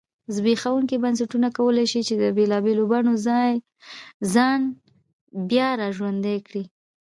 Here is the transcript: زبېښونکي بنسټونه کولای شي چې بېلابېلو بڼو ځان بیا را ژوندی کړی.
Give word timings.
زبېښونکي 0.35 0.95
بنسټونه 1.03 1.47
کولای 1.57 1.85
شي 1.91 2.01
چې 2.07 2.13
بېلابېلو 2.37 2.83
بڼو 2.91 3.13
ځان 4.33 4.61
بیا 5.49 5.69
را 5.79 5.87
ژوندی 5.97 6.37
کړی. 6.47 6.63